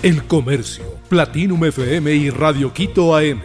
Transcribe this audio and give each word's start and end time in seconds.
El 0.00 0.22
Comercio, 0.22 0.84
Platinum 1.08 1.64
FM 1.64 2.14
y 2.14 2.30
Radio 2.30 2.72
Quito 2.72 3.16
AM. 3.16 3.40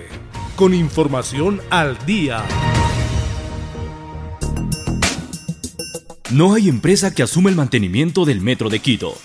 Con 0.55 0.75
información 0.75 1.59
al 1.71 1.97
día. 2.05 2.43
No 6.29 6.53
hay 6.53 6.69
empresa 6.69 7.15
que 7.15 7.23
asuma 7.23 7.49
el 7.49 7.55
mantenimiento 7.55 8.23
del 8.23 8.39
Metro 8.39 8.69
de 8.69 8.77
Quito. 8.77 9.17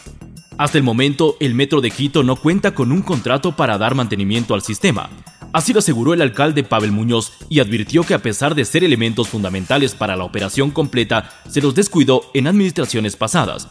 Hasta 0.56 0.79
el 0.79 0.85
momento, 0.85 1.37
el 1.38 1.54
Metro 1.54 1.83
de 1.83 1.91
Quito 1.91 2.22
no 2.22 2.35
cuenta 2.35 2.74
con 2.74 2.92
un 2.92 3.03
contrato 3.03 3.54
para 3.54 3.76
dar 3.76 3.95
mantenimiento 3.95 4.54
al 4.54 4.63
sistema. 4.63 5.10
Así 5.53 5.74
lo 5.74 5.81
aseguró 5.81 6.15
el 6.15 6.22
alcalde 6.22 6.65
Pavel 6.65 6.92
Muñoz 6.92 7.35
y 7.51 7.60
advirtió 7.60 8.04
que 8.04 8.15
a 8.15 8.22
pesar 8.22 8.54
de 8.54 8.65
ser 8.65 8.85
elementos 8.85 9.29
fundamentales 9.29 9.95
para 9.95 10.17
la 10.17 10.24
operación 10.24 10.71
completa, 10.71 11.31
se 11.47 11.60
los 11.60 11.74
descuidó 11.74 12.22
en 12.33 12.47
administraciones 12.47 13.17
pasadas. 13.17 13.69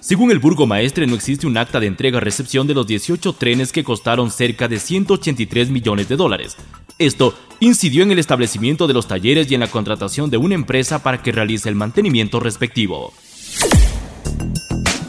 Según 0.00 0.30
el 0.30 0.38
burgomaestre, 0.38 1.06
no 1.06 1.14
existe 1.14 1.46
un 1.46 1.56
acta 1.56 1.80
de 1.80 1.86
entrega-recepción 1.86 2.66
de 2.66 2.74
los 2.74 2.86
18 2.86 3.32
trenes 3.32 3.72
que 3.72 3.84
costaron 3.84 4.30
cerca 4.30 4.68
de 4.68 4.78
183 4.78 5.70
millones 5.70 6.08
de 6.08 6.16
dólares. 6.16 6.56
Esto 6.98 7.34
incidió 7.60 8.04
en 8.04 8.12
el 8.12 8.18
establecimiento 8.18 8.86
de 8.86 8.94
los 8.94 9.08
talleres 9.08 9.50
y 9.50 9.54
en 9.54 9.60
la 9.60 9.66
contratación 9.66 10.30
de 10.30 10.36
una 10.36 10.54
empresa 10.54 11.02
para 11.02 11.22
que 11.22 11.32
realice 11.32 11.68
el 11.68 11.74
mantenimiento 11.74 12.38
respectivo. 12.38 13.12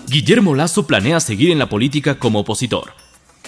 Guillermo 0.08 0.56
Lazo 0.56 0.88
planea 0.88 1.20
seguir 1.20 1.52
en 1.52 1.60
la 1.60 1.70
política 1.70 2.18
como 2.18 2.40
opositor. 2.40 2.94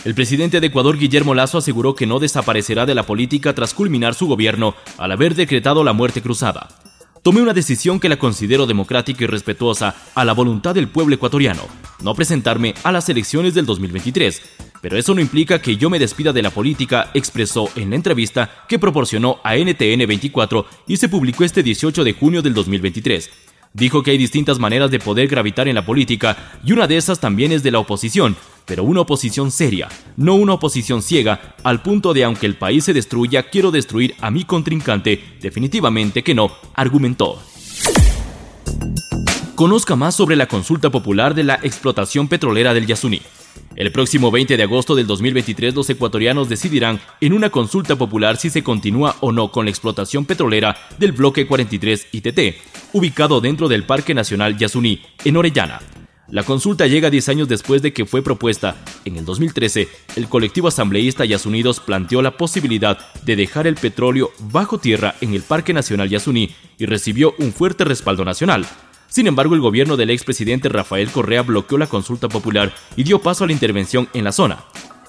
El 0.05 0.15
presidente 0.15 0.59
de 0.59 0.67
Ecuador, 0.67 0.97
Guillermo 0.97 1.33
Lazo, 1.33 1.57
aseguró 1.57 1.95
que 1.95 2.07
no 2.07 2.19
desaparecerá 2.19 2.85
de 2.85 2.95
la 2.95 3.03
política 3.03 3.53
tras 3.53 3.73
culminar 3.73 4.13
su 4.13 4.27
gobierno 4.27 4.75
al 4.97 5.11
haber 5.11 5.35
decretado 5.35 5.83
la 5.83 5.93
muerte 5.93 6.21
cruzada. 6.21 6.80
Tomé 7.23 7.39
una 7.39 7.53
decisión 7.53 7.99
que 7.99 8.09
la 8.09 8.17
considero 8.17 8.65
democrática 8.65 9.23
y 9.23 9.27
respetuosa 9.27 9.93
a 10.15 10.25
la 10.25 10.33
voluntad 10.33 10.73
del 10.73 10.87
pueblo 10.87 11.13
ecuatoriano, 11.13 11.61
no 12.01 12.15
presentarme 12.15 12.73
a 12.83 12.91
las 12.91 13.09
elecciones 13.09 13.53
del 13.53 13.67
2023. 13.67 14.41
Pero 14.81 14.97
eso 14.97 15.13
no 15.13 15.21
implica 15.21 15.61
que 15.61 15.77
yo 15.77 15.91
me 15.91 15.99
despida 15.99 16.33
de 16.33 16.41
la 16.41 16.49
política, 16.49 17.11
expresó 17.13 17.69
en 17.75 17.91
la 17.91 17.95
entrevista 17.95 18.65
que 18.67 18.79
proporcionó 18.79 19.39
a 19.43 19.55
NTN 19.55 20.07
24 20.07 20.65
y 20.87 20.97
se 20.97 21.09
publicó 21.09 21.43
este 21.43 21.61
18 21.61 22.03
de 22.03 22.13
junio 22.13 22.41
del 22.41 22.55
2023. 22.55 23.29
Dijo 23.73 24.03
que 24.03 24.11
hay 24.11 24.17
distintas 24.17 24.59
maneras 24.59 24.91
de 24.91 24.99
poder 24.99 25.27
gravitar 25.27 25.67
en 25.67 25.75
la 25.75 25.85
política 25.85 26.37
y 26.63 26.73
una 26.73 26.87
de 26.87 26.97
esas 26.97 27.19
también 27.19 27.53
es 27.53 27.63
de 27.63 27.71
la 27.71 27.79
oposición, 27.79 28.35
pero 28.65 28.83
una 28.83 29.01
oposición 29.01 29.49
seria, 29.49 29.87
no 30.17 30.35
una 30.35 30.53
oposición 30.53 31.01
ciega, 31.01 31.55
al 31.63 31.81
punto 31.81 32.13
de 32.13 32.25
aunque 32.25 32.45
el 32.45 32.57
país 32.57 32.83
se 32.83 32.93
destruya, 32.93 33.43
quiero 33.43 33.71
destruir 33.71 34.15
a 34.19 34.29
mi 34.29 34.43
contrincante, 34.43 35.23
definitivamente 35.39 36.21
que 36.21 36.35
no, 36.35 36.51
argumentó. 36.73 37.41
Conozca 39.55 39.95
más 39.95 40.15
sobre 40.15 40.35
la 40.35 40.47
consulta 40.47 40.89
popular 40.89 41.33
de 41.33 41.45
la 41.45 41.55
explotación 41.55 42.27
petrolera 42.27 42.73
del 42.73 42.87
Yasuní. 42.87 43.21
El 43.75 43.91
próximo 43.91 44.31
20 44.31 44.57
de 44.57 44.63
agosto 44.63 44.95
del 44.95 45.07
2023 45.07 45.73
los 45.73 45.89
ecuatorianos 45.89 46.49
decidirán 46.49 46.99
en 47.21 47.33
una 47.33 47.49
consulta 47.49 47.95
popular 47.95 48.37
si 48.37 48.49
se 48.49 48.63
continúa 48.63 49.15
o 49.21 49.31
no 49.31 49.51
con 49.51 49.65
la 49.65 49.71
explotación 49.71 50.25
petrolera 50.25 50.75
del 50.99 51.13
bloque 51.13 51.47
43 51.47 52.07
ITT, 52.11 52.39
ubicado 52.93 53.41
dentro 53.41 53.67
del 53.67 53.83
Parque 53.83 54.13
Nacional 54.13 54.57
Yasuní, 54.57 55.01
en 55.23 55.37
Orellana. 55.37 55.79
La 56.31 56.43
consulta 56.43 56.87
llega 56.87 57.09
10 57.09 57.27
años 57.27 57.47
después 57.49 57.81
de 57.81 57.91
que 57.91 58.05
fue 58.05 58.21
propuesta. 58.21 58.77
En 59.03 59.17
el 59.17 59.25
2013, 59.25 59.89
el 60.15 60.29
colectivo 60.29 60.69
asambleísta 60.69 61.25
Yasunidos 61.25 61.81
planteó 61.81 62.21
la 62.21 62.37
posibilidad 62.37 62.97
de 63.23 63.35
dejar 63.35 63.67
el 63.67 63.75
petróleo 63.75 64.31
bajo 64.39 64.77
tierra 64.77 65.15
en 65.19 65.33
el 65.33 65.41
Parque 65.41 65.73
Nacional 65.73 66.09
Yasuní 66.09 66.55
y 66.77 66.85
recibió 66.85 67.35
un 67.37 67.51
fuerte 67.51 67.83
respaldo 67.83 68.23
nacional. 68.23 68.65
Sin 69.09 69.27
embargo, 69.27 69.55
el 69.55 69.61
gobierno 69.61 69.97
del 69.97 70.09
expresidente 70.09 70.69
Rafael 70.69 71.11
Correa 71.11 71.41
bloqueó 71.41 71.77
la 71.77 71.87
consulta 71.87 72.29
popular 72.29 72.73
y 72.95 73.03
dio 73.03 73.19
paso 73.19 73.43
a 73.43 73.47
la 73.47 73.53
intervención 73.53 74.07
en 74.13 74.23
la 74.23 74.31
zona. 74.31 74.63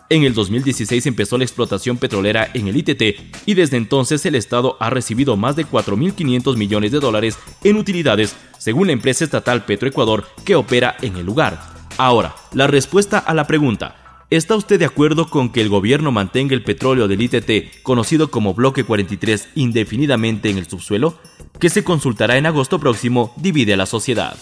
En 0.09 0.25
el 0.25 0.35
2016 0.35 1.07
empezó 1.07 1.39
la 1.39 1.45
explotación 1.45 1.97
petrolera 1.97 2.51
en 2.53 2.69
el 2.69 2.77
ITT 2.77 3.47
y 3.47 3.55
desde 3.55 3.79
entonces 3.79 4.27
el 4.27 4.35
Estado 4.35 4.77
ha 4.79 4.91
recibido 4.91 5.37
más 5.37 5.57
de 5.57 5.67
4.500 5.67 6.57
millones 6.57 6.93
de 6.93 7.01
dólares 7.01 7.39
en 7.65 7.77
utilidades, 7.77 8.37
según 8.59 8.89
la 8.89 8.93
empresa 8.93 9.25
estatal 9.25 9.65
Petroecuador 9.65 10.27
que 10.45 10.55
opera 10.55 10.97
en 11.01 11.17
el 11.17 11.25
lugar. 11.25 11.61
Ahora, 11.97 12.35
la 12.53 12.67
respuesta 12.67 13.19
a 13.19 13.33
la 13.35 13.47
pregunta, 13.47 13.99
¿Está 14.29 14.57
usted 14.57 14.79
de 14.79 14.87
acuerdo 14.87 15.29
con 15.29 15.53
que 15.53 15.61
el 15.61 15.69
gobierno 15.69 16.11
mantenga 16.11 16.55
el 16.55 16.65
petróleo 16.65 17.07
del 17.07 17.21
ITT, 17.21 17.83
conocido 17.83 18.31
como 18.31 18.55
Bloque 18.55 18.83
43, 18.83 19.51
indefinidamente 19.57 20.49
en 20.49 20.57
el 20.57 20.67
subsuelo? 20.67 21.19
Que 21.59 21.69
se 21.69 21.85
consultará 21.85 22.39
en 22.39 22.47
agosto 22.47 22.79
próximo, 22.79 23.35
divide 23.37 23.75
a 23.75 23.77
la 23.77 23.85
sociedad. 23.85 24.35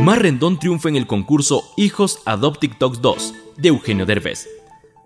Mar 0.00 0.22
Rendón 0.22 0.58
triunfa 0.58 0.88
en 0.88 0.96
el 0.96 1.06
concurso 1.06 1.62
Hijos 1.76 2.20
Adopt 2.24 2.60
TikToks 2.60 3.02
2 3.02 3.34
de 3.56 3.68
Eugenio 3.68 4.06
Derbez. 4.06 4.48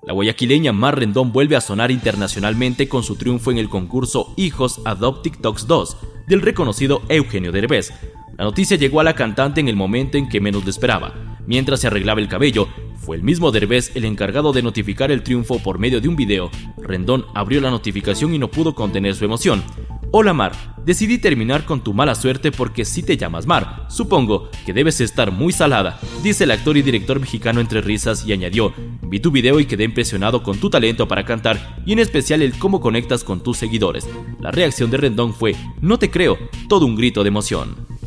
La 0.07 0.13
guayaquileña 0.13 0.73
Mar 0.73 0.99
Rendón 0.99 1.33
vuelve 1.33 1.57
a 1.57 1.61
sonar 1.61 1.91
internacionalmente 1.91 2.89
con 2.89 3.03
su 3.03 3.17
triunfo 3.17 3.51
en 3.51 3.59
el 3.59 3.69
concurso 3.69 4.33
Hijos 4.37 4.81
Adopt 4.85 5.23
TikToks 5.25 5.67
2 5.67 5.97
del 6.27 6.41
reconocido 6.41 7.03
Eugenio 7.09 7.53
Derbez. 7.53 7.93
La 8.37 8.45
noticia 8.45 8.77
llegó 8.77 9.01
a 9.01 9.05
la 9.05 9.15
cantante 9.15 9.61
en 9.61 9.69
el 9.69 9.77
momento 9.77 10.17
en 10.17 10.29
que 10.29 10.41
menos 10.41 10.65
lo 10.65 10.71
esperaba. 10.71 11.39
Mientras 11.47 11.81
se 11.81 11.89
arreglaba 11.89 12.21
el 12.21 12.29
cabello, 12.29 12.69
fue 13.09 13.17
el 13.17 13.23
mismo 13.23 13.51
Derbez 13.51 13.93
el 13.95 14.05
encargado 14.05 14.53
de 14.53 14.61
notificar 14.61 15.11
el 15.11 15.23
triunfo 15.23 15.59
por 15.61 15.79
medio 15.79 15.99
de 15.99 16.09
un 16.09 16.15
video. 16.15 16.51
Rendón 16.77 17.25
abrió 17.35 17.59
la 17.59 17.71
notificación 17.71 18.35
y 18.35 18.39
no 18.39 18.51
pudo 18.51 18.75
contener 18.75 19.15
su 19.15 19.25
emoción. 19.25 19.65
Hola 20.11 20.35
Mar, 20.35 20.53
decidí 20.85 21.17
terminar 21.17 21.65
con 21.65 21.83
tu 21.83 21.95
mala 21.95 22.15
suerte 22.15 22.53
porque 22.53 22.85
si 22.85 23.03
te 23.03 23.17
llamas 23.17 23.47
Mar, 23.47 23.87
supongo 23.89 24.51
que 24.67 24.75
debes 24.75 25.01
estar 25.01 25.33
muy 25.33 25.55
salada, 25.55 25.99
dice 26.23 26.45
el 26.45 26.51
actor 26.51 26.77
y 26.77 26.83
director 26.83 27.19
mexicano 27.19 27.63
entre 27.63 27.81
risas 27.81 28.27
y 28.27 28.35
añadió, 28.35 28.75
vi 29.01 29.21
tu 29.21 29.31
video 29.31 29.59
y 29.59 29.65
quedé 29.65 29.85
impresionado 29.85 30.43
con 30.43 30.59
tu 30.59 30.69
talento 30.69 31.09
para 31.09 31.25
cantar 31.25 31.83
y 31.87 31.95
en 31.95 32.01
especial 32.01 32.43
el 32.43 32.59
cómo 32.59 32.79
conectas 32.79 33.25
con 33.25 33.43
tus 33.43 33.57
seguidores. 33.57 34.07
La 34.39 34.51
reacción 34.51 34.91
de 34.91 34.99
Rendón 34.99 35.33
fue, 35.33 35.57
no 35.81 35.99
te 35.99 36.11
creo, 36.11 36.37
todo 36.69 36.85
un 36.85 36.95
grito 36.95 37.23
de 37.23 37.29
emoción. 37.29 37.98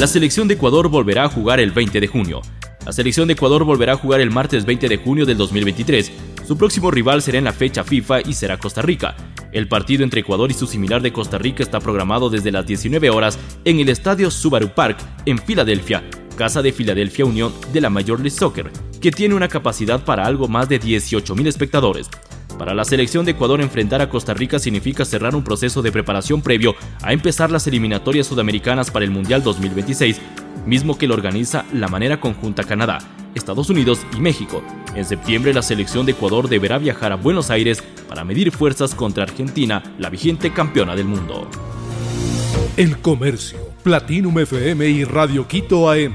La 0.00 0.06
selección 0.06 0.48
de 0.48 0.54
Ecuador 0.54 0.88
volverá 0.88 1.24
a 1.24 1.28
jugar 1.28 1.60
el 1.60 1.72
20 1.72 2.00
de 2.00 2.06
junio. 2.06 2.40
La 2.86 2.92
selección 2.92 3.28
de 3.28 3.34
Ecuador 3.34 3.64
volverá 3.64 3.92
a 3.92 3.96
jugar 3.96 4.22
el 4.22 4.30
martes 4.30 4.64
20 4.64 4.88
de 4.88 4.96
junio 4.96 5.26
del 5.26 5.36
2023 5.36 6.10
su 6.50 6.58
próximo 6.58 6.90
rival 6.90 7.22
será 7.22 7.38
en 7.38 7.44
la 7.44 7.52
fecha 7.52 7.84
FIFA 7.84 8.22
y 8.22 8.32
será 8.32 8.58
Costa 8.58 8.82
Rica. 8.82 9.14
El 9.52 9.68
partido 9.68 10.02
entre 10.02 10.22
Ecuador 10.22 10.50
y 10.50 10.54
su 10.54 10.66
similar 10.66 11.00
de 11.00 11.12
Costa 11.12 11.38
Rica 11.38 11.62
está 11.62 11.78
programado 11.78 12.28
desde 12.28 12.50
las 12.50 12.66
19 12.66 13.08
horas 13.08 13.38
en 13.64 13.78
el 13.78 13.88
estadio 13.88 14.32
Subaru 14.32 14.70
Park 14.70 14.98
en 15.26 15.38
Filadelfia, 15.38 16.02
casa 16.36 16.60
de 16.60 16.72
Filadelfia 16.72 17.24
Unión 17.24 17.52
de 17.72 17.80
la 17.80 17.88
Major 17.88 18.18
League 18.18 18.30
Soccer, 18.36 18.68
que 19.00 19.12
tiene 19.12 19.36
una 19.36 19.46
capacidad 19.46 20.04
para 20.04 20.26
algo 20.26 20.48
más 20.48 20.68
de 20.68 20.80
18.000 20.80 21.46
espectadores. 21.46 22.10
Para 22.60 22.74
la 22.74 22.84
selección 22.84 23.24
de 23.24 23.30
Ecuador 23.30 23.62
enfrentar 23.62 24.02
a 24.02 24.10
Costa 24.10 24.34
Rica 24.34 24.58
significa 24.58 25.06
cerrar 25.06 25.34
un 25.34 25.42
proceso 25.42 25.80
de 25.80 25.90
preparación 25.90 26.42
previo 26.42 26.74
a 27.00 27.14
empezar 27.14 27.50
las 27.50 27.66
eliminatorias 27.66 28.26
sudamericanas 28.26 28.90
para 28.90 29.06
el 29.06 29.10
Mundial 29.10 29.42
2026, 29.42 30.20
mismo 30.66 30.98
que 30.98 31.06
lo 31.06 31.14
organiza 31.14 31.64
la 31.72 31.88
manera 31.88 32.20
conjunta 32.20 32.64
Canadá. 32.64 32.98
Estados 33.34 33.70
Unidos 33.70 34.00
y 34.14 34.20
México. 34.20 34.62
En 34.94 35.06
septiembre 35.06 35.54
la 35.54 35.62
selección 35.62 36.04
de 36.04 36.12
Ecuador 36.12 36.50
deberá 36.50 36.76
viajar 36.76 37.12
a 37.12 37.16
Buenos 37.16 37.48
Aires 37.48 37.82
para 38.06 38.24
medir 38.24 38.52
fuerzas 38.52 38.94
contra 38.94 39.22
Argentina, 39.22 39.82
la 39.98 40.10
vigente 40.10 40.52
campeona 40.52 40.94
del 40.94 41.06
mundo. 41.06 41.48
El 42.76 42.98
Comercio, 42.98 43.58
Platinum 43.82 44.38
FM 44.38 44.86
y 44.86 45.04
Radio 45.04 45.48
Quito 45.48 45.90
AM. 45.90 46.14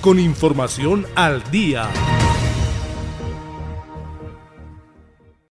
Con 0.00 0.18
información 0.18 1.06
al 1.14 1.48
día. 1.52 1.88